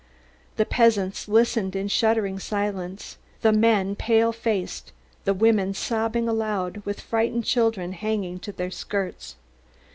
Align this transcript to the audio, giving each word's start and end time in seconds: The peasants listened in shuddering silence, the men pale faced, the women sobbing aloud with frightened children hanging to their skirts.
The 0.55 0.65
peasants 0.65 1.27
listened 1.27 1.75
in 1.75 1.87
shuddering 1.87 2.39
silence, 2.39 3.19
the 3.41 3.51
men 3.51 3.95
pale 3.95 4.31
faced, 4.31 4.91
the 5.25 5.33
women 5.35 5.75
sobbing 5.75 6.27
aloud 6.27 6.77
with 6.85 6.99
frightened 7.01 7.45
children 7.45 7.93
hanging 7.93 8.39
to 8.39 8.51
their 8.51 8.71
skirts. 8.71 9.35